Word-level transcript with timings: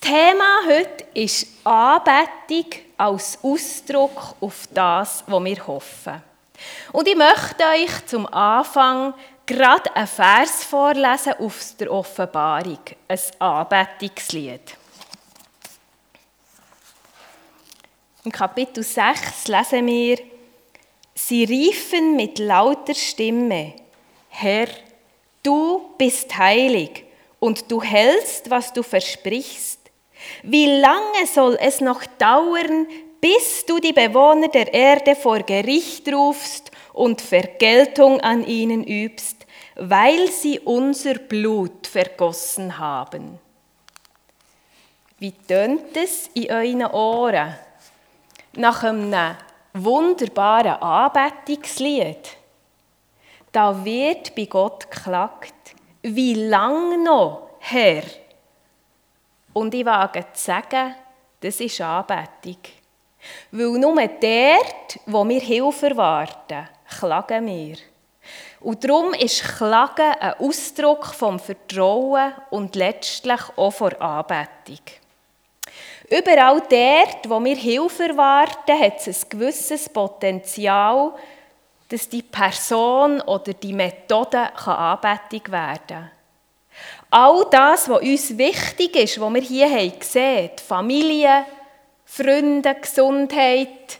Thema 0.00 0.60
heute 0.66 1.04
ist 1.12 1.46
Anbetung 1.62 2.80
als 2.96 3.38
Ausdruck 3.42 4.34
auf 4.40 4.66
das, 4.72 5.22
was 5.26 5.44
wir 5.44 5.66
hoffen. 5.66 6.22
Und 6.92 7.06
ich 7.06 7.16
möchte 7.16 7.64
euch 7.64 8.06
zum 8.06 8.26
Anfang 8.26 9.12
gerade 9.44 9.94
einen 9.94 10.06
Vers 10.06 10.64
vorlesen 10.64 11.34
aus 11.38 11.76
der 11.76 11.92
Offenbarung, 11.92 12.78
ein 13.08 13.20
Anbetungslied. 13.38 14.76
Im 18.24 18.32
Kapitel 18.32 18.82
6 18.82 19.48
lesen 19.48 19.86
wir, 19.86 20.18
Sie 21.14 21.44
riefen 21.44 22.16
mit 22.16 22.38
lauter 22.38 22.94
Stimme, 22.94 23.74
Herr, 24.30 24.68
du 25.42 25.90
bist 25.98 26.36
heilig 26.38 27.04
und 27.38 27.70
du 27.70 27.82
hältst, 27.82 28.48
was 28.48 28.72
du 28.72 28.82
versprichst. 28.82 29.79
Wie 30.42 30.80
lange 30.80 31.26
soll 31.26 31.56
es 31.60 31.80
noch 31.80 32.04
dauern, 32.18 32.86
bis 33.20 33.66
du 33.66 33.78
die 33.78 33.92
Bewohner 33.92 34.48
der 34.48 34.72
Erde 34.72 35.14
vor 35.14 35.40
Gericht 35.40 36.12
rufst 36.12 36.70
und 36.92 37.20
Vergeltung 37.20 38.20
an 38.20 38.46
ihnen 38.46 38.84
übst, 38.84 39.46
weil 39.76 40.30
sie 40.30 40.58
unser 40.60 41.14
Blut 41.14 41.86
vergossen 41.86 42.78
haben? 42.78 43.38
Wie 45.18 45.32
tönt 45.32 45.96
es 45.96 46.28
in 46.34 46.50
euren 46.50 46.86
Ohren? 46.86 47.54
Nach 48.56 48.82
einem 48.82 49.36
wunderbaren 49.74 50.82
Anbetungslied. 50.82 52.36
Da 53.52 53.84
wird 53.84 54.34
bei 54.34 54.46
Gott 54.46 54.90
geklagt, 54.90 55.74
wie 56.02 56.34
lang 56.34 57.02
noch, 57.02 57.50
Herr? 57.58 58.02
Und 59.52 59.74
ich 59.74 59.84
wage 59.84 60.24
zu 60.32 60.44
sagen, 60.44 60.94
das 61.40 61.60
ist 61.60 61.80
Anbetung. 61.80 62.58
Weil 63.50 63.78
nur 63.78 63.94
dort, 63.94 65.00
wo 65.06 65.28
wir 65.28 65.40
Hilfe 65.40 65.90
erwarten, 65.90 66.68
klagen 66.98 67.46
wir. 67.46 67.76
Und 68.60 68.84
darum 68.84 69.14
ist 69.14 69.42
Klagen 69.42 70.12
ein 70.20 70.34
Ausdruck 70.34 71.06
vom 71.06 71.38
Vertrauen 71.38 72.32
und 72.50 72.76
letztlich 72.76 73.40
auch 73.56 73.70
von 73.70 73.94
Anbetung. 73.94 74.84
Überall 76.08 76.60
dort, 76.68 77.28
wo 77.28 77.42
wir 77.42 77.56
Hilfe 77.56 78.08
erwarten, 78.08 78.78
hat 78.78 79.06
es 79.06 79.24
ein 79.24 79.28
gewisses 79.30 79.88
Potenzial, 79.88 81.12
dass 81.88 82.08
die 82.08 82.22
Person 82.22 83.20
oder 83.22 83.52
die 83.52 83.72
Methode 83.72 84.54
Anbetung 84.66 85.52
werden 85.52 85.86
kann. 85.86 86.10
All 87.10 87.44
das, 87.50 87.88
was 87.88 88.02
uns 88.02 88.38
wichtig 88.38 88.94
ist, 88.94 89.20
was 89.20 89.34
wir 89.34 89.42
hier 89.42 89.68
haben 89.68 89.98
gesehen, 89.98 90.50
Familie, 90.64 91.44
Freunde, 92.04 92.74
Gesundheit, 92.80 93.98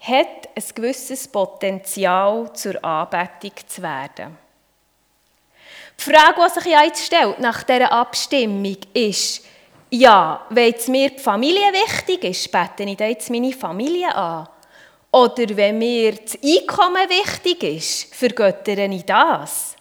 hat 0.00 0.48
ein 0.54 0.64
gewisses 0.74 1.28
Potenzial 1.28 2.50
zur 2.54 2.82
Anbetung 2.82 3.52
zu 3.66 3.82
werden. 3.82 4.38
Die 5.98 6.02
Frage, 6.02 6.40
die 6.46 6.60
sich 6.60 6.72
jetzt 6.72 7.04
stellt 7.04 7.38
nach 7.40 7.62
dieser 7.62 7.92
Abstimmung, 7.92 8.76
ist, 8.94 9.44
ja, 9.90 10.46
wenn 10.48 10.68
jetzt 10.68 10.88
mir 10.88 11.10
die 11.10 11.18
Familie 11.18 11.72
wichtig 11.72 12.24
ist, 12.24 12.50
bete 12.50 12.84
ich 12.84 12.98
jetzt 12.98 13.28
meine 13.28 13.52
Familie 13.52 14.14
an. 14.14 14.48
Oder 15.12 15.56
wenn 15.56 15.76
mir 15.76 16.14
das 16.14 16.38
Einkommen 16.42 17.10
wichtig 17.10 17.62
ist, 17.64 18.14
vergöttere 18.14 18.86
ich 18.86 19.04
das. 19.04 19.76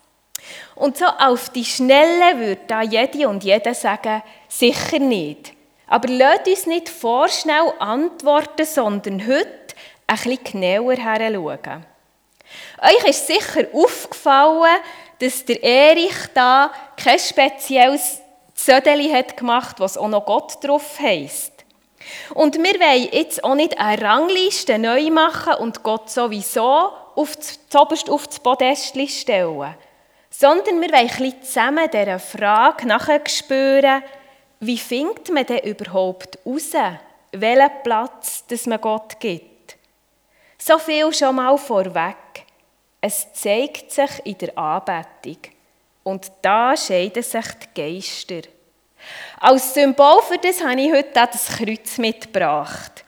Und 0.79 0.97
so 0.97 1.05
auf 1.05 1.49
die 1.49 1.65
Schnelle 1.65 2.39
würde 2.39 2.61
da 2.65 2.81
jede 2.81 3.27
und 3.27 3.43
jeder 3.43 3.73
sagen, 3.73 4.23
sicher 4.47 4.99
nicht. 4.99 5.53
Aber 5.87 6.07
lasst 6.07 6.47
uns 6.47 6.65
nicht 6.67 6.87
vorschnell 6.87 7.73
antworten, 7.79 8.65
sondern 8.65 9.27
heute 9.27 9.49
ein 10.07 10.15
bisschen 10.15 10.43
genauer 10.43 10.95
heranschauen. 10.95 11.85
Euch 12.81 13.09
ist 13.09 13.27
sicher 13.27 13.67
aufgefallen, 13.73 14.77
dass 15.19 15.43
der 15.43 15.61
Erich 15.61 16.15
da 16.33 16.71
kein 16.95 17.19
spezielles 17.19 18.21
Zödeli 18.55 19.09
hat 19.09 19.35
gemacht, 19.35 19.81
was 19.81 19.97
auch 19.97 20.07
noch 20.07 20.25
Gott 20.25 20.63
drauf 20.63 20.97
heisst. 20.97 21.51
Und 22.33 22.55
wir 22.55 22.79
wollen 22.79 23.09
jetzt 23.11 23.43
auch 23.43 23.55
nicht 23.55 23.77
eine 23.77 24.01
Rangliste 24.01 24.79
neu 24.79 25.09
machen 25.09 25.55
und 25.55 25.83
Gott 25.83 26.09
sowieso 26.09 26.89
auf 27.15 27.35
das, 27.35 28.09
auf 28.09 28.27
das 28.27 28.39
Podest 28.39 28.97
stellen 29.09 29.75
sondern 30.39 30.79
wir 30.79 30.89
wollen 30.93 31.41
zusammen 31.43 31.89
dieser 31.91 32.17
Frage 32.17 32.87
nachspüren, 32.87 34.01
wie 34.61 34.77
findet 34.77 35.29
man 35.33 35.45
denn 35.45 35.59
überhaupt 35.59 36.39
heraus, 36.45 36.71
welchen 37.33 37.83
Platz 37.83 38.45
das 38.47 38.65
man 38.65 38.79
Gott 38.79 39.19
gibt. 39.19 39.75
So 40.57 40.79
viel 40.79 41.11
schon 41.13 41.35
mal 41.35 41.57
vorweg. 41.57 42.45
Es 43.01 43.33
zeigt 43.33 43.91
sich 43.91 44.09
in 44.23 44.37
der 44.37 44.57
Anbetung. 44.57 45.39
Und 46.03 46.31
da 46.41 46.75
scheiden 46.77 47.21
sich 47.21 47.45
die 47.75 47.81
Geister. 47.81 48.49
Als 49.41 49.73
Symbol 49.73 50.21
für 50.21 50.37
das 50.37 50.63
habe 50.63 50.79
ich 50.79 50.91
heute 50.91 51.11
das 51.13 51.47
Kreuz 51.47 51.97
mitgebracht. 51.97 53.03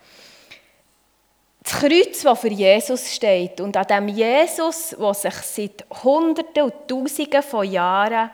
Das 1.72 1.80
Kreuz, 1.80 2.22
das 2.22 2.40
für 2.40 2.50
Jesus 2.50 3.16
steht 3.16 3.62
und 3.62 3.78
an 3.78 3.88
dem 3.88 4.08
Jesus, 4.10 4.94
der 5.00 5.14
sich 5.14 5.34
seit 5.34 5.86
Hunderten 6.04 6.64
und 6.64 6.74
Tausenden 6.86 7.42
von 7.42 7.72
Jahren 7.72 8.30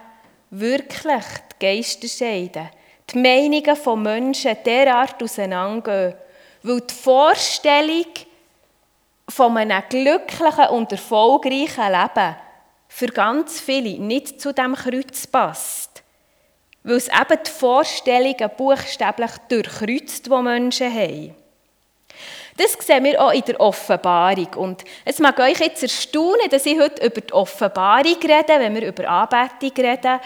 wirklich 0.50 1.24
die 1.52 1.66
Geister 1.66 2.08
scheiden, 2.08 2.70
die 3.14 3.20
Meinungen 3.20 3.76
von 3.76 4.02
Menschen 4.02 4.58
derart 4.66 5.22
auseinandergehen, 5.22 6.16
weil 6.64 6.82
die 6.82 6.94
Vorstellung 6.94 8.08
von 9.30 9.56
einem 9.56 9.84
glücklichen 9.88 10.70
und 10.70 10.92
erfolgreichen 10.92 11.92
Leben 11.92 12.36
für 12.88 13.08
ganz 13.08 13.60
viele 13.60 14.00
nicht 14.00 14.42
zu 14.42 14.52
dem 14.52 14.74
Kreuz 14.74 15.28
passt. 15.28 16.02
Weil 16.82 16.96
es 16.96 17.08
eben 17.08 17.40
die 17.46 17.52
Vorstellungen 17.52 18.52
buchstäblich 18.58 19.32
durchkreuzt, 19.48 20.26
die 20.26 20.42
Menschen 20.42 20.92
haben. 20.92 21.47
Das 22.58 22.74
sehen 22.74 23.04
wir 23.04 23.24
auch 23.24 23.32
in 23.32 23.44
der 23.44 23.60
Offenbarung. 23.60 24.52
Und 24.56 24.84
es 25.06 25.20
mag 25.20 25.40
euch 25.40 25.60
jetzt 25.60 25.84
erstaunen, 25.84 26.50
dass 26.50 26.66
ich 26.66 26.80
heute 26.80 27.06
über 27.06 27.22
die 27.22 27.34
Offenbarung 27.34 28.18
rede, 28.24 28.60
wenn 28.60 28.74
wir 28.74 28.88
über 28.88 29.08
Anbetung 29.08 29.86
reden. 29.86 30.20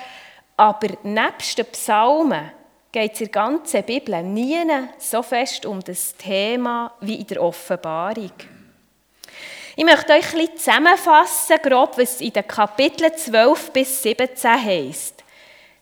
Aber 0.55 0.87
nebst 1.03 1.57
den 1.57 1.65
Psalmen 1.65 2.51
geht 2.89 3.13
es 3.13 3.21
in 3.21 3.31
der 3.31 3.33
ganzen 3.33 3.83
Bibel 3.83 4.23
nie 4.23 4.65
so 4.97 5.21
fest 5.21 5.65
um 5.65 5.81
das 5.81 6.15
Thema 6.15 6.93
wie 7.01 7.15
in 7.15 7.27
der 7.27 7.41
Offenbarung. 7.43 8.31
Ich 9.75 9.85
möchte 9.85 10.13
euch 10.13 10.33
ein 10.33 10.39
bisschen 10.39 10.57
zusammenfassen, 10.57 11.57
grob, 11.61 11.97
was 11.97 12.21
in 12.21 12.31
den 12.31 12.47
Kapiteln 12.47 13.15
12 13.15 13.71
bis 13.71 14.03
17 14.03 14.51
heisst. 14.51 15.23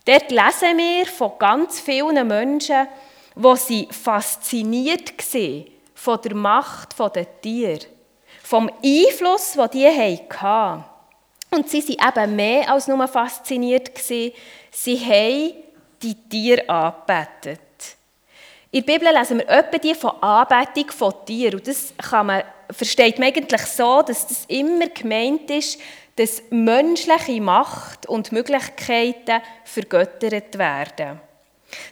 Dort 0.05 0.31
lesen 0.31 0.77
wir 0.77 1.05
von 1.05 1.33
ganz 1.37 1.79
vielen 1.79 2.27
Menschen, 2.27 2.87
die 3.35 3.55
sie 3.57 3.87
fasziniert 3.91 5.13
waren 5.17 5.78
von 5.99 6.21
der 6.21 6.33
Macht 6.33 6.97
der 6.97 7.41
Tiere, 7.41 7.85
vom 8.41 8.71
Einfluss, 8.83 9.53
den 9.53 9.69
die 9.73 9.87
hatten. 9.87 10.85
Und 11.51 11.69
sie 11.69 11.83
waren 11.97 12.25
eben 12.25 12.35
mehr 12.37 12.71
als 12.71 12.87
nur 12.87 13.05
fasziniert. 13.07 13.97
Sie 13.97 14.33
haben 14.85 15.53
die 16.01 16.15
Tiere 16.29 16.69
angebetet. 16.69 17.59
In 18.71 18.85
der 18.85 18.93
Bibel 18.93 19.13
lesen 19.13 19.39
wir 19.39 19.49
etwa 19.49 19.77
die 19.77 19.93
von 19.95 20.11
Anbetung 20.21 20.89
von 20.91 21.13
Tieren. 21.25 21.55
Und 21.55 21.67
das 21.67 21.93
kann 21.97 22.27
man, 22.27 22.43
versteht 22.71 23.19
man 23.19 23.27
eigentlich 23.27 23.65
so, 23.65 24.01
dass 24.01 24.27
das 24.27 24.45
immer 24.47 24.87
gemeint 24.87 25.49
ist, 25.51 25.79
dass 26.15 26.43
menschliche 26.49 27.41
Macht 27.41 28.05
und 28.05 28.31
Möglichkeiten 28.31 29.41
vergöttert 29.65 30.57
werden. 30.57 31.19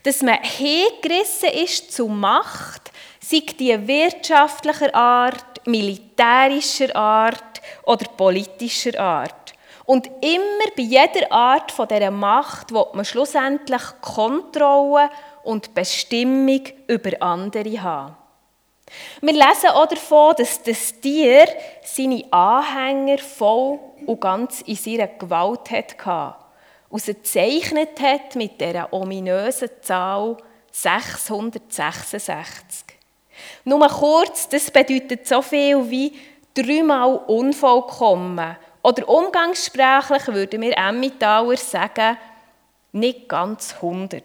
Dass 0.03 0.22
man 0.22 0.38
hingerissen 0.41 1.50
ist 1.50 1.92
zu 1.92 2.07
Macht, 2.07 2.92
sei 3.29 3.44
die 3.59 3.88
wirtschaftlicher 3.88 4.95
Art, 4.95 5.65
militärischer 5.65 6.95
Art 6.95 7.62
oder 7.83 8.06
politischer 8.15 8.97
Art. 8.97 9.53
Und 9.85 10.07
immer 10.21 10.71
bei 10.75 10.83
jeder 10.83 11.31
Art 11.31 11.71
von 11.71 11.88
dieser 11.89 12.12
Macht 12.12 12.71
will 12.71 12.85
man 12.94 13.03
schlussendlich 13.03 13.81
Kontrolle 14.01 15.09
und 15.44 15.74
Bestimmung 15.74 16.62
über 16.88 17.21
andere 17.21 17.81
haben. 17.81 18.15
Wir 19.19 19.33
lesen 19.33 19.71
auch 19.74 19.88
davon, 19.88 20.35
dass 20.38 20.63
das 20.63 20.97
Tier 21.01 21.47
seine 21.83 22.24
Anhänger 22.31 23.18
voll 23.18 23.77
und 24.06 24.21
ganz 24.21 24.62
in 24.62 24.75
seiner 24.75 25.07
Gewalt 25.07 25.69
hatte 25.69 26.35
und 26.89 27.01
sie 27.01 27.13
gezeichnet 27.13 28.00
hat 28.00 28.35
mit 28.35 28.62
dieser 28.62 28.94
ominösen 28.94 29.68
Zahl 29.81 30.38
666. 30.71 32.97
Nur 33.68 33.88
kurz, 33.90 34.48
das 34.48 34.72
bedeutet 34.72 35.28
so 35.28 35.42
viel 35.42 35.90
wie 35.90 36.14
dreimal 36.54 37.16
unvollkommen. 37.28 38.56
Oder 38.81 39.10
umgangssprachlich 39.10 40.25
würden 40.28 40.62
wir 40.62 40.78
Emmentaler 40.78 41.58
sagen, 41.58 42.16
nicht 42.94 43.28
ganz 43.28 43.74
100. 43.74 44.24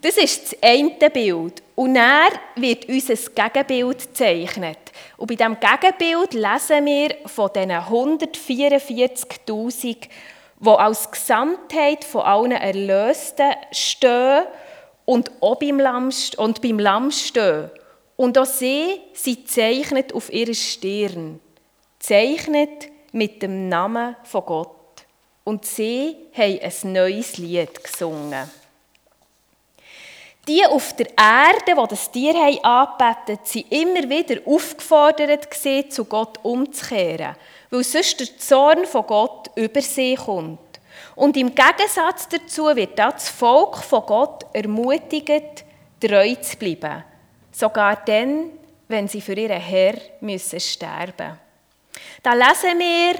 Das 0.00 0.16
ist 0.16 0.52
das 0.52 0.62
eine 0.62 1.10
Bild. 1.10 1.60
Und 1.74 1.94
dann 1.94 2.30
wird 2.54 2.88
unser 2.88 3.16
Gegenbild 3.16 3.98
gezeichnet. 3.98 4.78
Und 5.16 5.26
bei 5.26 5.34
diesem 5.34 5.56
Gegenbild 5.58 6.34
lesen 6.34 6.86
wir 6.86 7.16
von 7.26 7.50
diesen 7.52 7.72
144.000, 7.72 9.96
die 10.60 10.68
als 10.68 11.10
Gesamtheit 11.10 12.04
von 12.04 12.22
allen 12.22 12.52
Erlösten 12.52 13.56
stehen 13.72 14.44
und 15.04 15.30
auch 15.40 15.56
beim 15.56 15.80
Lamm, 15.80 16.10
und 16.36 16.62
beim 16.62 16.78
Lamm 16.78 17.10
stehen. 17.10 17.70
Und 18.16 18.38
auch 18.38 18.46
sie 18.46 19.00
sind 19.14 19.48
zeichnet 19.48 20.12
auf 20.12 20.32
ihrer 20.32 20.54
Stirn. 20.54 21.40
Zeichnet 21.98 22.88
mit 23.12 23.42
dem 23.42 23.68
Namen 23.68 24.16
von 24.24 24.44
Gott. 24.44 24.68
Und 25.44 25.64
sie 25.64 26.16
haben 26.32 26.60
ein 26.60 26.92
neues 26.92 27.38
Lied 27.38 27.82
gesungen. 27.82 28.50
Die 30.48 30.66
auf 30.66 30.94
der 30.96 31.06
Erde, 31.16 31.80
die 31.80 31.88
das 31.88 32.10
Tier 32.10 32.34
haben 32.34 32.64
angebetet 32.64 33.46
sind 33.46 33.70
immer 33.70 34.08
wieder 34.08 34.40
aufgefordert 34.44 35.48
zu 35.88 36.04
Gott 36.04 36.38
umzukehren, 36.42 37.36
weil 37.70 37.84
sonst 37.84 38.18
der 38.18 38.38
Zorn 38.38 38.84
von 38.86 39.06
Gott 39.06 39.50
über 39.54 39.80
sie 39.80 40.16
kommt. 40.16 40.71
Und 41.14 41.36
im 41.36 41.54
Gegensatz 41.54 42.28
dazu 42.28 42.74
wird 42.74 42.98
das 42.98 43.28
Volk 43.28 43.76
von 43.78 44.06
Gott 44.06 44.46
ermutigt, 44.52 45.64
treu 46.00 46.34
zu 46.36 46.56
bleiben. 46.56 47.04
Sogar 47.50 47.96
dann, 48.04 48.50
wenn 48.88 49.08
sie 49.08 49.20
für 49.20 49.34
ihren 49.34 49.60
Herr 49.60 49.94
müssen 50.20 50.60
sterben 50.60 51.38
Da 52.22 52.32
lesen 52.32 52.78
wir, 52.78 53.14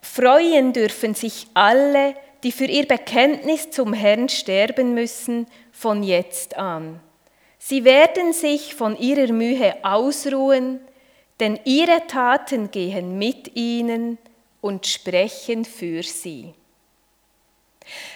freuen 0.00 0.72
dürfen 0.72 1.14
sich 1.14 1.46
alle, 1.54 2.14
die 2.42 2.52
für 2.52 2.64
ihr 2.64 2.86
Bekenntnis 2.86 3.70
zum 3.70 3.92
Herrn 3.92 4.28
sterben 4.28 4.94
müssen, 4.94 5.46
von 5.70 6.02
jetzt 6.02 6.56
an. 6.56 7.00
Sie 7.58 7.84
werden 7.84 8.32
sich 8.32 8.74
von 8.74 8.98
ihrer 8.98 9.32
Mühe 9.32 9.76
ausruhen, 9.84 10.80
denn 11.38 11.58
ihre 11.64 12.06
Taten 12.06 12.70
gehen 12.70 13.18
mit 13.18 13.56
ihnen 13.56 14.18
und 14.60 14.86
sprechen 14.86 15.64
für 15.64 16.02
sie. 16.02 16.54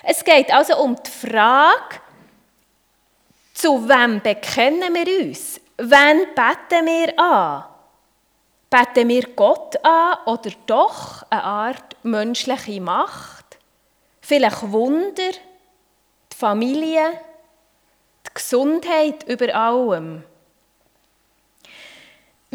Es 0.02 0.24
geht 0.24 0.52
also 0.52 0.78
um 0.78 0.96
die 0.96 1.10
Frage, 1.10 2.00
zu 3.54 3.88
wem 3.88 4.20
bekennen 4.20 4.94
wir 4.94 5.26
uns? 5.26 5.60
Wen 5.78 6.26
beten 6.34 6.86
wir 6.86 7.18
an? 7.18 7.64
Beten 8.68 9.08
wir 9.08 9.22
Gott 9.34 9.82
an 9.84 10.18
oder 10.26 10.50
doch 10.66 11.22
eine 11.30 11.42
Art 11.42 11.96
menschliche 12.02 12.80
Macht? 12.80 13.58
Vielleicht 14.20 14.70
Wunder, 14.72 15.32
die 16.32 16.36
Familie, 16.36 17.20
die 18.26 18.34
Gesundheit 18.34 19.22
über 19.24 19.54
allem. 19.54 20.24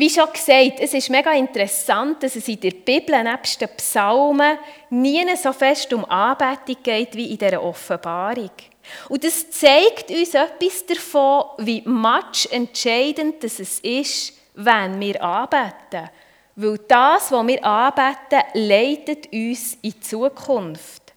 Wie 0.01 0.09
schon 0.09 0.33
gesagt, 0.33 0.79
es 0.79 0.95
ist 0.95 1.11
mega 1.11 1.31
interessant, 1.31 2.23
dass 2.23 2.35
es 2.35 2.47
in 2.47 2.59
der 2.59 2.71
Bibel 2.71 3.23
nebst 3.23 3.61
den 3.61 3.69
Psalmen 3.77 4.57
nie 4.89 5.23
so 5.35 5.53
fest 5.53 5.93
um 5.93 6.05
Anbetung 6.05 6.77
geht 6.81 7.15
wie 7.15 7.29
in 7.29 7.37
dieser 7.37 7.61
Offenbarung. 7.61 8.49
Und 9.09 9.23
das 9.23 9.51
zeigt 9.51 10.09
uns 10.09 10.33
etwas 10.33 10.87
davon, 10.87 11.43
wie 11.59 11.83
much 11.85 12.47
entscheidend 12.49 13.43
es 13.43 13.59
ist, 13.59 14.33
wenn 14.55 14.99
wir 14.99 15.21
anbeten. 15.21 16.09
Weil 16.55 16.79
das, 16.87 17.31
was 17.31 17.45
wir 17.45 17.63
anbeten, 17.63 18.41
leitet 18.55 19.31
uns 19.31 19.75
in 19.83 19.91
die 19.91 19.99
Zukunft. 19.99 21.13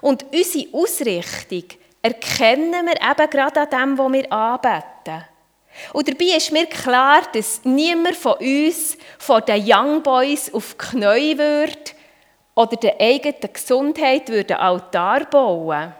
Und 0.00 0.24
unsere 0.34 0.66
Ausrichtung 0.72 1.78
erkennen 2.02 2.84
wir 2.84 3.00
eben 3.00 3.30
gerade 3.30 3.60
an 3.60 3.70
dem, 3.70 3.96
was 3.96 4.12
wir 4.12 4.32
anbeten. 4.32 4.97
Und 5.92 6.08
dabei 6.08 6.36
ist 6.36 6.52
mir 6.52 6.66
klar, 6.66 7.22
dass 7.32 7.60
niemand 7.64 8.16
von 8.16 8.34
uns 8.34 8.96
von 9.18 9.42
den 9.46 9.64
Young 9.66 10.02
Boys 10.02 10.52
auf 10.52 10.74
die 10.74 10.78
Knie 10.78 11.38
würde 11.38 11.92
oder 12.54 12.76
der 12.76 13.00
eigenen 13.00 13.52
Gesundheit 13.52 14.28
würde 14.28 14.58
Altar 14.58 15.26
bauen. 15.26 15.94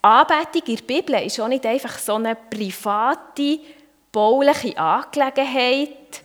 Anbetung 0.00 0.62
in 0.66 0.76
der 0.76 0.84
Bibel 0.84 1.14
ist 1.26 1.40
auch 1.40 1.48
nicht 1.48 1.66
einfach 1.66 1.98
so 1.98 2.14
eine 2.14 2.36
private, 2.36 3.58
bauliche 4.12 4.78
Angelegenheit. 4.78 6.22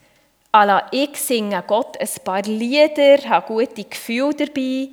la 0.54 0.88
ich 0.92 1.18
singe 1.18 1.64
Gott 1.66 1.98
ein 2.00 2.24
paar 2.24 2.44
Lieder, 2.44 3.18
habe 3.28 3.48
gute 3.48 3.84
Gefühle 3.84 4.36
dabei, 4.36 4.90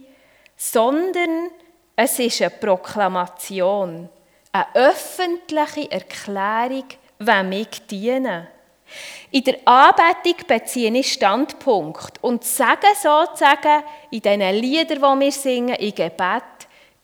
sondern 0.56 1.50
es 1.94 2.18
ist 2.18 2.40
eine 2.40 2.50
Proklamation 2.50 4.08
eine 4.52 4.74
öffentliche 4.74 5.90
Erklärung, 5.90 6.84
wem 7.18 7.52
ich 7.52 7.86
diene. 7.88 8.48
In 9.30 9.44
der 9.44 9.58
Anbetung 9.66 10.46
beziehe 10.46 10.90
ich 10.96 11.12
Standpunkt 11.12 12.22
und 12.22 12.42
sage 12.44 12.86
sozusagen 12.94 13.84
in 14.10 14.22
diesen 14.22 14.54
Liedern, 14.54 15.18
die 15.20 15.24
wir 15.24 15.32
singen, 15.32 15.74
im 15.74 15.94
Gebet, 15.94 16.42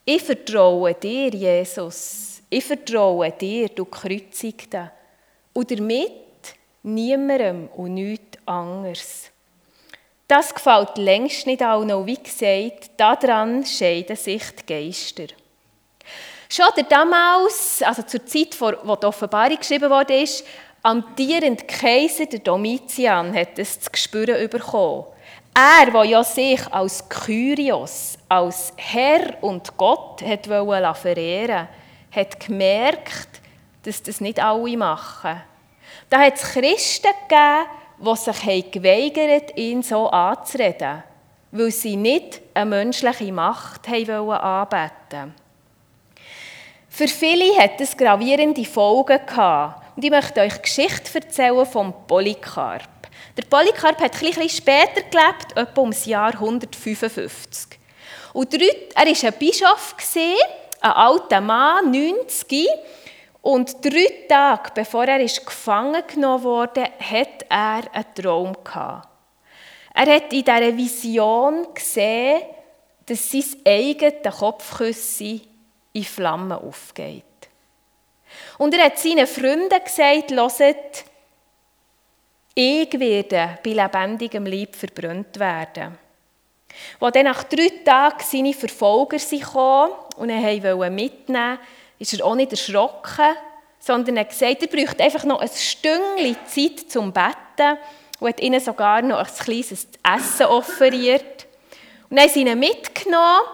ich 0.06 0.23
vertraue 0.23 0.94
dir, 0.94 1.29
Jesus. 1.29 2.43
Ich 2.50 2.64
vertraue 2.64 3.31
dir, 3.32 3.69
du 3.69 3.85
Kreuzigte. 3.87 4.91
Und 5.52 5.70
damit 5.70 6.12
niemandem 6.82 7.69
und 7.75 7.94
nichts 7.94 8.38
anderes. 8.46 9.31
Das 10.29 10.55
gefällt 10.55 10.96
längst 10.99 11.46
nicht 11.46 11.62
allen, 11.62 11.91
und 11.91 12.06
wie 12.06 12.17
gesagt, 12.17 12.91
daran 12.96 13.64
scheiden 13.64 14.17
sich 14.17 14.43
die 14.56 14.67
Geister. 14.67 15.35
Schon 16.55 16.87
damals, 16.89 17.83
also 17.83 18.03
zur 18.03 18.25
Zeit, 18.27 18.56
wo 18.61 18.95
die 18.95 19.06
Offenbarung 19.06 19.59
geschrieben 19.59 19.91
wurde, 19.91 20.25
amtierend 20.85 21.67
Kaiser 21.67 22.27
der 22.27 22.39
Domitian 22.39 23.35
hat 23.35 23.59
es 23.59 23.81
zu 23.81 23.91
spüren 23.95 24.49
bekommen. 24.49 25.06
Er, 25.53 25.91
der 25.91 26.05
ja 26.05 26.23
sich 26.23 26.61
als 26.73 27.09
Kyrios, 27.09 28.17
als 28.29 28.73
Herr 28.77 29.43
und 29.43 29.77
Gott 29.77 30.23
hat 30.23 30.47
verehren 30.47 31.67
hat 32.12 32.39
gemerkt, 32.39 33.41
dass 33.83 34.01
das 34.05 34.21
nicht 34.21 34.39
alle 34.39 34.77
machen. 34.77 35.43
Da 36.09 36.21
hat 36.21 36.37
es 36.37 36.53
Christen 36.53 37.09
gegeben, 37.29 37.67
die 37.99 38.17
sich 38.17 38.71
geweigert 38.71 39.59
ihn 39.59 39.83
so 39.83 40.09
anzureden, 40.09 41.03
weil 41.51 41.73
sie 41.73 41.97
nicht 41.97 42.43
eine 42.55 42.71
menschliche 42.71 43.33
Macht 43.33 43.89
anbeten 43.89 44.25
wollten. 44.25 45.44
Für 46.96 47.08
viele 47.08 47.56
hat 47.56 47.81
es 47.81 47.96
gravierende 47.96 48.64
Folgen 48.64 49.19
gehabt. 49.27 49.96
Und 49.96 50.05
ich 50.05 50.13
möchte 50.13 50.43
euch 50.43 50.63
Geschichte 50.63 51.13
erzählen 51.13 51.67
vom 51.67 51.93
Polycarp. 52.06 52.89
Der 53.36 53.43
Polycarp 53.43 54.01
hat 54.01 54.15
ein 54.15 54.20
bisschen 54.20 54.48
später 54.48 55.03
gelebt, 55.03 55.56
etwa 55.56 55.81
um 55.81 55.91
das 55.91 56.06
Jahr 56.06 56.34
155. 56.34 57.81
Und 58.32 58.55
er 58.55 58.60
war 58.60 59.06
ein 59.06 59.39
Bischof, 59.41 59.96
ein 60.15 60.93
alter 60.93 61.41
Mann, 61.41 61.91
90. 61.91 62.69
Und 63.43 63.84
drei 63.84 64.27
Tage 64.29 64.70
bevor 64.72 65.06
er 65.06 65.19
gefangen 65.19 66.05
genommen 66.06 66.44
wurde, 66.44 66.84
hat 67.01 67.44
er 67.48 67.93
einen 67.93 68.15
Traum 68.15 68.56
gehabt. 68.63 69.08
Er 69.94 70.15
hat 70.15 70.32
in 70.32 70.44
dieser 70.44 70.77
Vision 70.77 71.67
gesehen, 71.74 72.43
dass 73.05 73.32
sein 73.32 73.44
eigenes 73.67 74.39
Kopfküsse 74.39 75.41
in 75.94 76.05
Flammen 76.05 76.53
aufgeht. 76.53 77.24
Und 78.58 78.74
er 78.74 78.86
hat 78.86 78.98
seinen 78.98 79.27
Freunden 79.27 79.69
gesagt, 79.69 80.31
hört, 80.31 81.05
ich 82.55 83.01
werde 83.01 83.58
bei 83.65 83.70
lebendigem 83.70 84.46
Leib 84.46 84.77
verbrannt 84.77 85.39
werden. 85.39 85.98
Als 87.01 87.13
dann 87.13 87.24
nach 87.24 87.44
drei 87.44 87.69
Tagen 87.84 88.24
seine 88.24 88.53
Verfolger 88.53 89.19
kamen 89.19 89.93
und 90.17 90.31
ihn 90.31 90.94
mitnehmen 90.94 90.98
wollten, 90.98 91.58
ist 91.98 92.15
er 92.15 92.24
auch 92.24 92.34
nicht 92.34 92.53
erschrocken, 92.53 93.36
sondern 93.79 94.17
er 94.17 94.24
hat 94.24 94.31
gesagt, 94.31 94.63
er 94.63 94.69
bräuchte 94.69 95.03
einfach 95.03 95.24
noch 95.24 95.41
ein 95.41 95.48
Stündchen 95.48 96.36
Zeit 96.46 96.91
zum 96.91 97.13
Betten 97.13 97.79
und 98.19 98.29
hat 98.29 98.41
ihnen 98.41 98.60
sogar 98.60 99.03
noch 99.03 99.19
ein 99.19 99.27
kleines 99.27 99.86
Essen 100.03 100.46
offeriert. 100.46 101.46
Und 102.08 102.17
dann 102.17 102.24
haben 102.24 102.32
sie 102.32 102.41
ihn 102.43 102.58
mitgenommen 102.58 103.46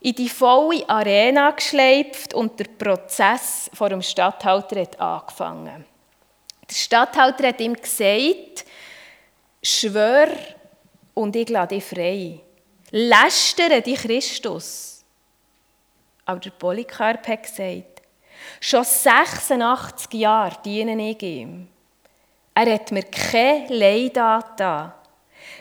in 0.00 0.14
die 0.14 0.28
volle 0.28 0.88
Arena 0.88 1.50
geschleift 1.50 2.32
und 2.32 2.58
der 2.58 2.64
Prozess 2.64 3.70
vor 3.74 3.90
dem 3.90 4.00
Stadthalter 4.00 4.80
hat 4.80 4.98
angefangen. 4.98 5.84
Der 6.68 6.74
Stadthalter 6.74 7.48
hat 7.48 7.60
ihm 7.60 7.74
gesagt, 7.74 8.64
schwör 9.62 10.28
und 11.14 11.36
ich 11.36 11.48
lasse 11.48 11.68
dich 11.68 11.84
frei. 11.84 12.40
Lästere 12.90 13.82
dich 13.82 14.00
Christus. 14.00 15.04
Aber 16.24 16.40
der 16.40 16.50
Polycarp 16.50 17.26
hat 17.28 17.42
gesagt, 17.42 18.02
schon 18.60 18.84
86 18.84 20.14
Jahre 20.14 20.56
diene 20.64 21.10
ich 21.10 21.22
ihm. 21.22 21.68
Er 22.54 22.74
hat 22.74 22.90
mir 22.90 23.02
kein 23.02 23.68
Leid 23.68 24.16
angetan. 24.16 24.92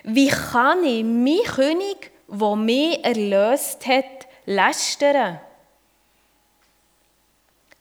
Wie 0.03 0.29
kann 0.29 0.83
ich 0.83 1.03
meinen 1.03 1.43
König, 1.43 2.11
der 2.27 2.55
mich 2.55 3.03
erlöst 3.03 3.85
hat, 3.85 4.28
lästern. 4.49 5.39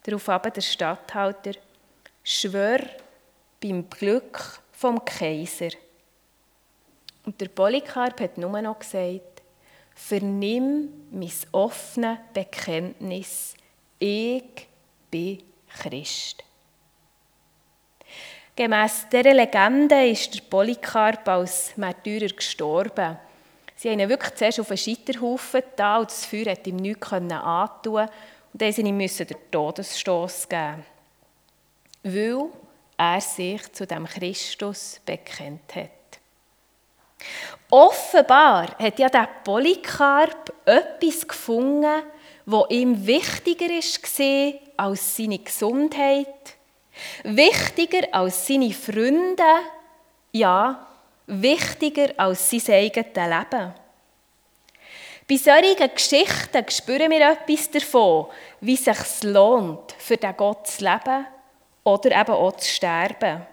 Darauf 0.03 0.29
aber 0.29 0.51
der 0.51 0.61
Statthalter, 0.61 1.53
schwör 2.23 2.81
beim 3.61 3.89
Glück 3.89 4.61
vom 4.73 5.03
Kaiser. 5.05 5.71
Und 7.25 7.41
der 7.41 7.49
Polycarp 7.49 8.21
hat 8.21 8.39
nur 8.39 8.61
noch 8.61 8.79
gesagt, 8.79 9.43
vernimm 9.95 11.09
mein 11.11 11.33
offenes 11.53 12.19
Bekenntnis, 12.33 13.55
ich 13.99 14.69
bin 15.11 15.43
Christ. 15.69 16.45
Gemäss 18.55 19.07
dieser 19.11 19.35
Legende 19.35 20.07
ist 20.07 20.35
der 20.35 20.43
Polycarp 20.43 21.27
als 21.29 21.77
Märtyrer 21.77 22.29
gestorben. 22.29 23.19
Sie 23.81 23.89
haben 23.89 24.01
ihn 24.01 24.09
wirklich 24.09 24.35
zuerst 24.35 24.59
auf 24.59 24.71
einen 24.71 24.77
Scheiterhaufen 24.77 25.63
da 25.77 25.99
und 25.99 26.11
das 26.11 26.27
Feuer 26.27 26.51
hat 26.51 26.67
ihm 26.67 26.77
nichts 26.77 27.13
antun 27.13 28.09
und 28.53 28.61
dann 28.61 28.69
mussten 28.69 28.87
ihm 28.87 28.99
den 28.99 29.51
Todesstoß 29.53 30.49
geben. 30.49 30.85
Weil 32.03 32.49
er 32.97 33.21
sich 33.21 33.73
zu 33.73 33.87
dem 33.87 34.05
Christus 34.05 35.01
bekennt 35.07 35.77
hat. 35.77 35.91
Offenbar 37.71 38.77
hat 38.81 38.99
ja 38.99 39.09
der 39.09 39.29
Polycarp 39.45 40.53
etwas 40.65 41.29
gefunden, 41.29 42.03
was 42.47 42.71
ihm 42.71 43.07
wichtiger 43.07 43.69
war 43.69 44.61
als 44.77 45.17
seine 45.17 45.39
Gesundheit, 45.39 46.27
wichtiger 47.23 48.09
als 48.11 48.45
seine 48.45 48.73
Freunde, 48.73 49.45
ja, 50.33 50.85
wichtiger 51.29 52.09
als 52.17 52.51
sein 52.51 52.75
eigenes 52.75 53.15
Leben. 53.15 53.73
Bei 55.29 55.37
solchen 55.37 55.95
Geschichten 55.95 56.65
spüren 56.71 57.11
wir 57.11 57.33
etwas 57.33 57.71
davon, 57.71 58.27
wie 58.63 58.75
es 58.75 58.85
sich 58.85 59.23
lohnt, 59.25 59.93
für 59.99 60.17
den 60.17 60.35
Gott 60.37 60.67
zu 60.67 60.83
leben 60.85 61.27
oder 61.85 62.19
eben 62.19 62.33
auch 62.33 62.57
zu 62.57 62.67
sterben. 62.67 63.47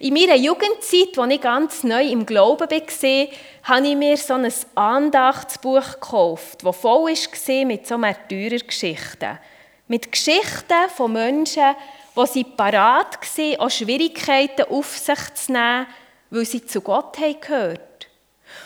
In 0.00 0.14
meiner 0.14 0.36
Jugendzeit, 0.36 1.18
als 1.18 1.32
ich 1.32 1.40
ganz 1.40 1.84
neu 1.84 2.06
im 2.06 2.24
Glauben 2.24 2.70
war, 2.70 3.28
habe 3.62 3.86
ich 3.86 3.96
mir 3.96 4.16
so 4.16 4.34
ein 4.34 4.52
Andachtsbuch 4.74 5.92
gekauft, 5.92 6.64
das 6.64 6.76
voll 6.76 7.12
war 7.12 7.64
mit 7.64 7.86
so 7.86 7.98
Märtyrergeschichten. 7.98 9.38
Mit 9.86 10.12
Geschichten 10.12 10.88
von 10.94 11.12
Menschen, 11.12 11.74
die 12.14 12.26
sie 12.26 12.44
parat 12.44 13.18
waren, 13.18 13.60
auch 13.60 13.70
Schwierigkeiten 13.70 14.70
auf 14.70 14.98
sich 14.98 15.34
zu 15.34 15.52
nehmen, 15.52 15.86
weil 16.30 16.44
sie 16.44 16.64
zu 16.64 16.80
Gott 16.80 17.16
gehört 17.40 17.80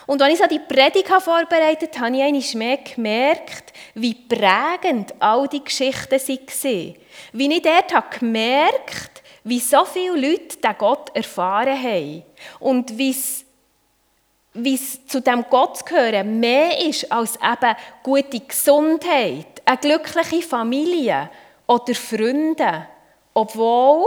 und 0.07 0.23
als 0.23 0.35
ich 0.35 0.39
so 0.39 0.47
die 0.47 0.59
Predigt 0.59 1.09
vorbereitet 1.09 1.99
habe, 1.99 2.23
habe 2.23 2.37
ich 2.37 2.55
mehr 2.55 2.79
gemerkt, 2.79 3.73
wie 3.95 4.15
prägend 4.15 5.15
all 5.19 5.49
die 5.49 5.63
Geschichten 5.63 6.13
waren. 6.13 6.95
Wie 7.33 7.53
ich 7.53 7.63
dort 7.63 7.95
habe 7.95 8.19
gemerkt 8.19 9.23
wie 9.45 9.59
so 9.59 9.85
viele 9.85 10.15
Leute 10.15 10.57
den 10.59 10.75
Gott 10.79 11.11
erfahren 11.15 11.83
haben. 11.83 12.23
Und 12.61 12.97
wie 12.97 13.11
es 13.11 15.07
zu 15.07 15.21
dem 15.21 15.45
Gott 15.51 15.85
gehören 15.85 16.39
mehr 16.39 16.79
ist 16.87 17.11
als 17.11 17.37
eben 17.37 17.77
gute 18.03 18.39
Gesundheit, 18.41 19.63
eine 19.65 19.79
glückliche 19.79 20.47
Familie 20.47 21.29
oder 21.67 21.95
Freunde. 21.95 22.87
Obwohl 23.35 24.07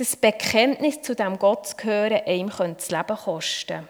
das 0.00 0.16
Bekenntnis 0.16 1.02
zu 1.02 1.14
dem 1.14 1.38
Gott 1.38 1.66
zu 1.66 1.76
gehören 1.76 2.22
einem 2.26 2.74
das 2.74 2.90
Leben 2.90 3.16
kosten. 3.16 3.86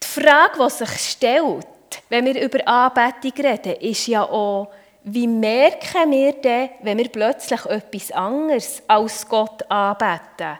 Die 0.00 0.20
Frage, 0.20 0.58
die 0.64 0.70
sich 0.70 1.10
stellt, 1.10 1.66
wenn 2.08 2.26
wir 2.26 2.40
über 2.40 2.66
Anbetung 2.68 3.44
reden, 3.44 3.80
ist 3.80 4.06
ja 4.06 4.22
auch, 4.22 4.70
wie 5.02 5.26
merken 5.26 6.12
wir 6.12 6.32
denn, 6.34 6.70
wenn 6.82 6.98
wir 6.98 7.08
plötzlich 7.08 7.64
etwas 7.66 8.12
anderes 8.12 8.82
als 8.86 9.28
Gott 9.28 9.68
anbeten? 9.68 10.58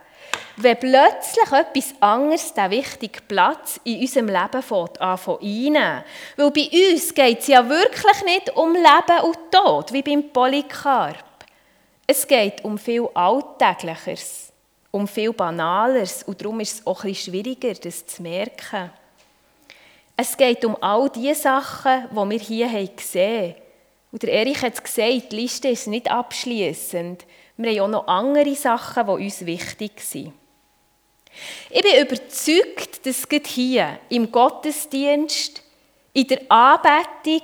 Wenn 0.57 0.79
plötzlich 0.79 1.53
etwas 1.53 1.95
anderes 2.01 2.55
den 2.55 2.71
wichtigen 2.71 3.27
Platz 3.29 3.81
in 3.85 4.01
unserem 4.01 4.29
Leben 4.29 4.63
fängt, 4.63 5.01
einnehmen. 5.01 6.05
Weil 6.37 6.51
bei 6.51 6.69
uns 6.93 7.15
geht 7.15 7.41
es 7.41 7.47
ja 7.47 7.69
wirklich 7.69 8.25
nicht 8.25 8.57
um 8.57 8.73
Leben 8.73 9.25
und 9.25 9.39
Tod, 9.51 9.93
wie 9.93 10.03
beim 10.03 10.31
Polycarp. 10.31 11.34
Es 12.07 12.27
geht 12.27 12.63
um 12.65 12.77
viel 12.77 13.09
Alltäglicheres, 13.15 14.53
um 14.91 15.09
viel 15.09 15.33
Banaleres 15.33 16.23
und 16.25 16.41
darum 16.41 16.61
ist 16.61 16.81
es 16.81 16.87
auch 16.87 17.03
bisschen 17.03 17.33
schwieriger, 17.33 17.73
das 17.73 18.05
zu 18.05 18.23
merken. 18.23 18.91
Es 20.17 20.37
geht 20.37 20.65
um 20.65 20.77
all 20.83 21.09
die 21.09 21.35
Sachen, 21.35 22.09
die 22.11 22.31
wir 22.31 22.39
hier 22.39 22.89
gesehen 22.89 23.55
haben. 23.55 23.63
Und 24.13 24.23
der 24.23 24.33
Erich 24.33 24.63
hat 24.63 24.75
es 24.75 24.83
gesagt, 24.83 25.33
die 25.33 25.37
Liste 25.37 25.69
ist 25.69 25.89
nicht 25.89 26.09
abschließend. 26.09 27.25
Wir 27.57 27.71
haben 27.71 27.81
auch 27.81 28.03
noch 28.03 28.07
andere 28.07 28.55
Sachen, 28.55 29.07
die 29.07 29.13
uns 29.25 29.45
wichtig 29.45 30.01
sind. 30.01 30.33
Ich 31.71 31.83
bin 31.83 32.01
überzeugt, 32.01 33.05
dass 33.05 33.29
gerade 33.29 33.49
hier 33.49 33.99
im 34.09 34.31
Gottesdienst, 34.31 35.63
in 36.13 36.29
der 36.29 36.43
Anbetung, 36.49 37.43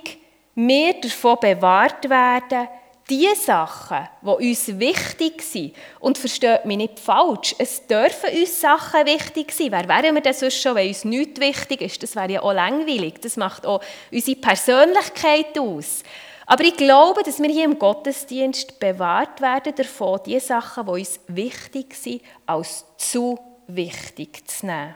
wir 0.55 0.93
davon 1.01 1.37
bewahrt 1.41 2.09
werden, 2.09 2.67
die 3.09 3.29
Sachen, 3.35 4.07
die 4.21 4.49
uns 4.49 4.79
wichtig 4.79 5.41
sind, 5.41 5.75
und 5.99 6.17
versteht 6.17 6.65
mich 6.65 6.77
nicht 6.77 6.99
falsch, 6.99 7.55
es 7.57 7.85
dürfen 7.85 8.29
uns 8.39 8.61
Sachen 8.61 9.05
wichtig 9.05 9.51
sein. 9.51 9.71
Wer 9.71 9.87
wären 9.87 10.15
wir 10.15 10.21
denn 10.21 10.33
sonst 10.33 10.61
schon, 10.61 10.75
wenn 10.75 10.87
uns 10.87 11.03
nichts 11.03 11.39
wichtig 11.39 11.81
ist? 11.81 12.03
Das 12.03 12.15
wäre 12.15 12.31
ja 12.31 12.41
auch 12.41 12.53
langweilig. 12.53 13.21
Das 13.21 13.37
macht 13.37 13.65
auch 13.65 13.81
unsere 14.11 14.39
Persönlichkeit 14.39 15.57
aus. 15.59 16.03
Aber 16.45 16.63
ich 16.63 16.75
glaube, 16.75 17.23
dass 17.23 17.39
wir 17.39 17.49
hier 17.49 17.65
im 17.65 17.79
Gottesdienst 17.79 18.79
bewahrt 18.79 19.41
werden 19.41 19.73
davon, 19.75 20.19
die 20.25 20.39
Sachen, 20.39 20.85
die 20.85 20.91
uns 20.91 21.19
wichtig 21.27 21.95
sind, 21.95 22.21
als 22.45 22.85
zu 22.97 23.39
wichtig 23.67 24.47
zu 24.49 24.65
nehmen. 24.65 24.95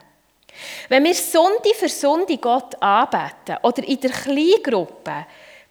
Wenn 0.90 1.04
wir 1.04 1.14
Sonntag 1.14 1.76
für 1.76 1.90
Sonntag 1.90 2.42
Gott 2.42 2.82
anbeten 2.82 3.58
oder 3.64 3.84
in 3.84 4.00
der 4.00 4.12
Kleingruppe, 4.12 5.26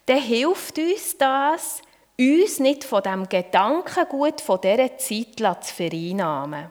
dann 0.05 0.21
hilft 0.21 0.77
uns 0.77 1.17
das, 1.17 1.81
uns 2.17 2.59
nicht 2.59 2.83
von 2.83 3.03
dem 3.03 3.27
Gedankengut 3.27 4.41
von 4.41 4.61
dieser 4.61 4.97
Zeit 4.97 5.63
zu 5.63 5.73
vereinnahmen. 5.73 6.67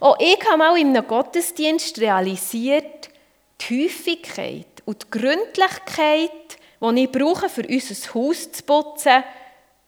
Auch 0.00 0.18
ich 0.18 0.38
habe 0.46 0.58
mal 0.58 0.74
einem 0.74 1.06
Gottesdienst 1.06 2.00
realisiert, 2.00 3.10
die 3.60 3.84
Häufigkeit 3.84 4.66
und 4.84 5.04
die 5.04 5.18
Gründlichkeit, 5.18 6.30
die 6.80 7.02
ich 7.02 7.12
brauche, 7.12 7.48
für 7.48 7.66
unser 7.66 8.14
Haus 8.14 8.50
zu 8.52 8.62
putzen, 8.64 9.22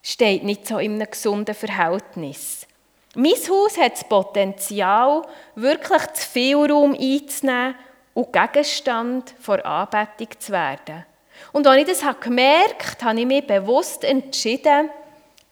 steht 0.02 0.44
nicht 0.44 0.66
so 0.66 0.78
in 0.78 0.94
einem 0.94 1.10
gesunden 1.10 1.54
Verhältnis. 1.54 2.66
Mein 3.14 3.32
Haus 3.32 3.78
hat 3.78 3.92
das 3.92 4.08
Potenzial, 4.08 5.22
wirklich 5.54 6.06
zu 6.14 6.28
viel 6.28 6.56
Raum 6.56 6.94
einzunehmen 6.98 7.74
und 8.14 8.32
Gegenstand 8.32 9.34
vor 9.38 9.64
Anbetung 9.64 10.28
zu 10.38 10.52
werden. 10.52 11.04
Und 11.50 11.66
als 11.66 11.80
ich 11.80 11.98
das 11.98 12.20
gemerkt 12.20 13.02
habe, 13.02 13.10
habe 13.10 13.20
ich 13.20 13.26
mich 13.26 13.46
bewusst 13.46 14.04
entschieden, 14.04 14.90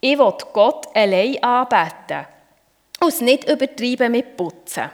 ich 0.01 0.19
will 0.19 0.33
Gott 0.53 0.87
allein 0.95 1.43
anbeten 1.43 2.27
und 3.01 3.09
es 3.09 3.21
nicht 3.21 3.49
übertreiben 3.49 4.13
mit 4.13 4.37
Putzen. 4.37 4.91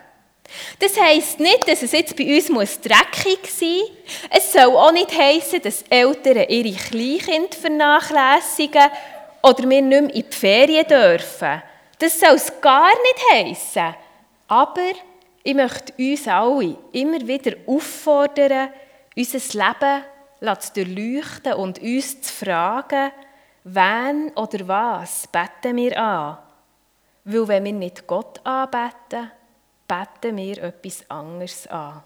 Das 0.79 1.01
heisst 1.01 1.41
nicht, 1.41 1.69
dass 1.69 1.83
es 1.83 1.93
jetzt 1.93 2.17
bei 2.17 2.25
uns 2.25 2.81
dreckig 2.81 3.51
sein 3.51 3.69
muss. 3.69 3.91
Es 4.31 4.53
soll 4.53 4.77
auch 4.77 4.93
nicht 4.93 5.17
heissen, 5.17 5.61
dass 5.63 5.83
Eltern 5.91 6.49
ihre 6.49 6.77
Kleinkinder 6.77 7.57
vernachlässigen 7.57 8.91
oder 9.43 9.69
wir 9.69 9.83
nicht 9.83 9.89
mehr 9.89 10.15
in 10.15 10.25
die 10.31 10.37
Ferien 10.37 10.87
dürfen. 10.87 11.63
Das 11.99 12.21
soll 12.21 12.35
es 12.35 12.61
gar 12.61 12.89
nicht 12.91 13.33
heissen. 13.33 13.95
Aber 14.49 14.93
ich 15.43 15.55
möchte 15.55 15.93
uns 15.99 16.29
alle 16.29 16.77
immer 16.93 17.27
wieder 17.27 17.57
auffordern, 17.67 18.71
unser 19.17 19.39
Leben 19.39 20.05
zu 20.55 20.73
durchleuchten 20.75 21.55
und 21.55 21.81
uns 21.81 22.23
zu 22.23 22.33
fragen, 22.33 23.13
wen 23.65 24.31
oder 24.37 24.69
was 24.69 25.27
beten 25.27 25.77
wir 25.77 25.99
an? 25.99 26.39
Weil 27.25 27.49
wenn 27.49 27.65
wir 27.65 27.73
nicht 27.73 28.07
Gott 28.07 28.41
anbeten, 28.45 29.31
beten 29.89 30.37
wir 30.37 30.63
etwas 30.63 31.05
anderes 31.11 31.67
an. 31.67 32.03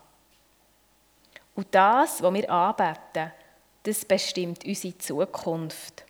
Und 1.54 1.66
das, 1.70 2.23
was 2.23 2.35
wir 2.35 2.50
anbeten, 2.50 3.32
das 3.82 4.04
bestimmt 4.04 4.64
unsere 4.64 4.97
Zukunft. 4.97 6.04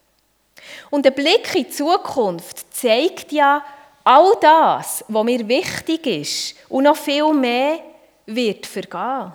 Und 0.90 1.04
der 1.04 1.10
Blick 1.10 1.54
in 1.54 1.64
die 1.64 1.70
Zukunft 1.70 2.72
zeigt 2.75 3.32
ja, 3.32 3.64
all 4.04 4.37
das, 4.40 5.04
was 5.08 5.25
mir 5.25 5.46
wichtig 5.46 6.06
ist 6.06 6.56
und 6.68 6.84
noch 6.84 6.96
viel 6.96 7.32
mehr, 7.32 7.80
wird 8.26 8.66
vergehen. 8.66 9.32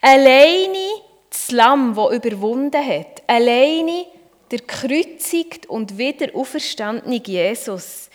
Alleine 0.00 1.02
das 1.46 1.50
Lamm, 1.50 1.94
das 1.94 2.12
überwunden 2.12 2.86
hat, 2.86 3.22
alleine 3.26 4.06
der 4.50 4.60
gekreuzigt 4.60 5.66
und 5.66 5.98
wieder 5.98 6.34
auferstandene 6.34 7.20
Jesus, 7.24 8.08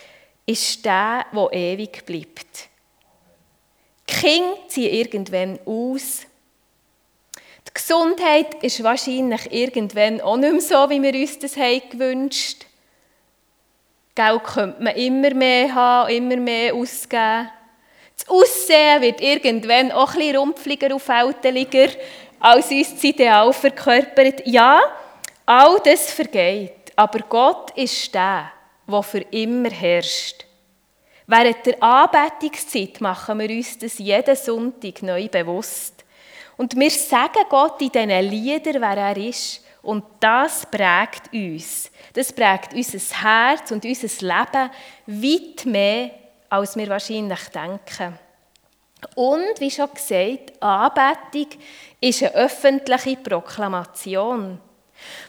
ist 0.45 0.83
der, 0.85 1.25
der 1.31 1.53
ewig 1.53 2.05
bleibt. 2.05 2.69
Die 4.09 4.13
Kinder 4.13 4.57
ziehen 4.67 4.93
irgendwann 4.93 5.59
aus. 5.65 6.25
Die 7.67 7.73
Gesundheit 7.73 8.63
ist 8.63 8.83
wahrscheinlich 8.83 9.51
irgendwann 9.51 10.21
auch 10.21 10.37
nicht 10.37 10.51
mehr 10.51 10.61
so, 10.61 10.89
wie 10.89 11.01
wir 11.01 11.13
uns 11.13 11.37
das 11.39 11.55
haben 11.55 11.81
gewünscht 11.89 12.65
Geld 14.19 14.43
könnte 14.43 14.83
man 14.83 14.95
immer 14.97 15.33
mehr 15.33 15.73
haben, 15.73 16.09
immer 16.09 16.35
mehr 16.35 16.75
ausgeben. 16.75 17.49
Das 18.17 18.27
Aussehen 18.27 19.01
wird 19.01 19.21
irgendwann 19.21 19.93
auch 19.93 20.11
ein 20.11 20.17
bisschen 20.17 20.35
rumpfliger 20.35 20.93
und 20.93 21.01
fälteliger, 21.01 21.87
als 22.39 22.71
uns 22.71 23.03
Ideal 23.03 23.51
verkörpert. 23.53 24.45
Ja, 24.45 24.81
all 25.45 25.79
das 25.83 26.11
vergeht, 26.11 26.91
aber 26.95 27.19
Gott 27.27 27.71
ist 27.77 28.13
der, 28.13 28.51
der 28.87 29.03
für 29.03 29.21
immer 29.31 29.69
herrscht. 29.69 30.45
Während 31.27 31.65
der 31.65 31.83
Anbetungszeit 31.83 33.01
machen 33.01 33.39
wir 33.39 33.49
uns 33.49 33.77
das 33.77 33.99
jeden 33.99 34.35
Sonntag 34.35 35.03
neu 35.03 35.27
bewusst. 35.27 36.03
Und 36.57 36.75
wir 36.75 36.89
sagen 36.89 37.45
Gott 37.47 37.81
in 37.81 37.91
diesen 37.91 38.09
Liedern, 38.09 38.81
wer 38.81 38.97
er 38.97 39.17
ist. 39.17 39.63
Und 39.81 40.03
das 40.19 40.65
prägt 40.65 41.31
uns. 41.31 41.91
Das 42.13 42.33
prägt 42.33 42.73
unser 42.73 43.21
Herz 43.21 43.71
und 43.71 43.85
unser 43.85 44.07
Leben 44.07 44.71
weit 45.05 45.65
mehr, 45.65 46.11
als 46.49 46.75
wir 46.75 46.89
wahrscheinlich 46.89 47.47
denken. 47.49 48.19
Und, 49.15 49.59
wie 49.59 49.71
schon 49.71 49.89
gesagt, 49.93 50.61
Anbetung 50.61 51.47
ist 52.01 52.23
eine 52.23 52.35
öffentliche 52.35 53.17
Proklamation. 53.17 54.59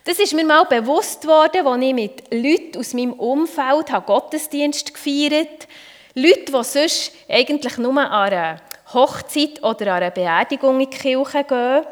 Das 0.05 0.19
ist 0.19 0.35
mir 0.35 0.45
mal 0.45 0.65
bewusst 0.65 1.27
worden, 1.27 1.67
als 1.67 1.83
ich 1.83 1.95
mit 1.95 2.35
Leuten 2.35 2.79
aus 2.79 2.95
meinem 2.95 3.13
Umfeld 3.13 3.89
Gottesdienst 4.07 4.95
gefeiert 4.95 5.69
habe. 6.15 6.27
Leute, 6.27 6.47
die 6.47 6.65
sonst 6.65 7.13
eigentlich 7.29 7.79
nur 7.79 7.97
an 7.97 8.33
einer 8.33 8.61
Hochzeit 8.93 9.63
oder 9.63 9.95
an 9.95 10.03
einer 10.03 10.11
Beerdigung 10.11 10.81
in 10.81 10.91
die 10.91 10.97
Kirche 10.97 11.45
gehen. 11.45 11.85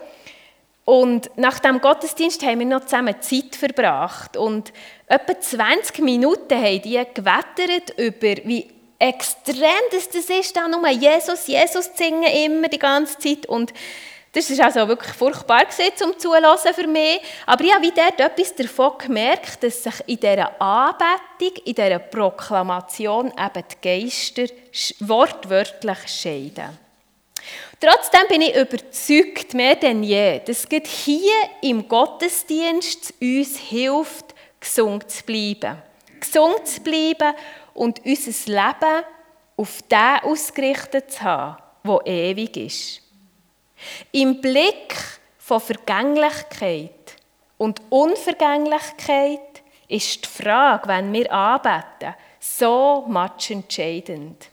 Und 0.84 1.30
nach 1.36 1.58
dem 1.58 1.80
Gottesdienst 1.80 2.42
haben 2.44 2.60
wir 2.60 2.66
noch 2.66 2.86
zusammen 2.86 3.20
Zeit 3.20 3.54
verbracht. 3.54 4.36
Und 4.36 4.72
etwa 5.06 5.38
20 5.38 5.98
Minuten 6.00 6.56
haben 6.56 6.82
die 6.82 7.00
gewettert 7.14 7.96
über, 7.98 8.42
wie 8.44 8.66
extrem 8.98 9.82
das, 9.92 10.08
das 10.08 10.28
ist, 10.28 10.56
da 10.56 10.66
nur 10.66 10.88
Jesus, 10.88 11.46
Jesus 11.46 11.94
zu 11.94 11.96
singen 11.96 12.24
immer 12.24 12.68
die 12.68 12.78
ganze 12.78 13.18
Zeit. 13.18 13.46
Und 13.46 13.72
das 14.32 14.56
war 14.58 14.66
also 14.66 14.86
wirklich 14.88 15.14
furchtbar 15.14 15.66
zum 15.96 16.18
Zulassen 16.18 16.74
für 16.74 16.86
mich. 16.86 17.20
Aber 17.46 17.64
ich 17.64 17.74
habe 17.74 17.84
wie 17.84 17.92
dort 17.92 18.20
etwas 18.20 18.54
davon 18.54 18.98
gemerkt, 18.98 19.62
dass 19.62 19.82
sich 19.82 19.94
in 20.06 20.20
dieser 20.20 20.60
Anbetung, 20.60 21.64
in 21.64 21.74
dieser 21.74 21.98
Proklamation 21.98 23.28
eben 23.28 23.64
die 23.70 24.02
Geister 24.02 24.54
wortwörtlich 25.00 25.98
scheiden. 26.08 26.78
Trotzdem 27.80 28.28
bin 28.28 28.42
ich 28.42 28.56
überzeugt, 28.56 29.54
mehr 29.54 29.76
denn 29.76 30.02
je, 30.02 30.40
dass 30.40 30.68
Gott 30.68 30.86
hier 30.86 31.32
im 31.62 31.88
Gottesdienst 31.88 33.14
uns 33.20 33.56
hilft, 33.56 34.34
gesund 34.60 35.08
zu 35.08 35.22
bleiben. 35.22 35.80
Gesund 36.20 36.66
zu 36.66 36.80
bleiben 36.80 37.34
und 37.78 38.04
unser 38.04 38.52
Leben 38.52 39.04
auf 39.56 39.82
den 39.82 40.20
ausgerichtet 40.22 41.12
zu 41.12 41.22
haben, 41.22 41.56
der 41.84 42.06
ewig 42.06 42.56
ist. 42.56 43.02
Im 44.10 44.40
Blick 44.40 44.94
von 45.38 45.60
Vergänglichkeit 45.60 47.16
und 47.56 47.80
Unvergänglichkeit 47.88 49.62
ist 49.86 50.24
die 50.24 50.42
Frage, 50.42 50.88
wenn 50.88 51.12
wir 51.12 51.32
anbeten, 51.32 52.14
so 52.40 53.04
much 53.06 53.50
entscheidend. 53.50 54.48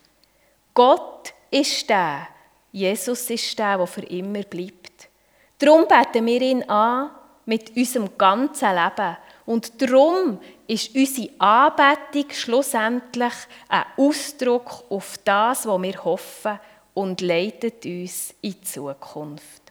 Gott 0.73 1.33
ist 1.49 1.89
der, 1.89 2.27
Jesus 2.71 3.29
ist 3.29 3.57
der, 3.57 3.77
der 3.77 3.87
für 3.87 4.03
immer 4.03 4.43
bleibt. 4.43 5.09
Darum 5.57 5.87
beten 5.87 6.25
wir 6.25 6.41
ihn 6.41 6.63
an 6.69 7.09
mit 7.45 7.75
unserem 7.75 8.17
ganzen 8.17 8.75
Leben. 8.75 9.17
Und 9.45 9.81
darum 9.81 10.39
ist 10.67 10.95
unsere 10.95 11.29
Anbetung 11.39 12.31
schlussendlich 12.31 13.33
ein 13.67 13.85
Ausdruck 13.97 14.85
auf 14.89 15.17
das, 15.23 15.67
was 15.67 15.81
wir 15.81 16.03
hoffen 16.03 16.59
und 16.93 17.21
leitet 17.21 17.85
uns 17.85 18.33
in 18.41 18.51
die 18.51 18.61
Zukunft. 18.61 19.61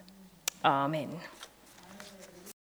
Amen. 0.62 1.10